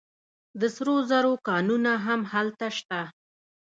[0.59, 2.99] د سرو زرو کانونه هم هلته شته.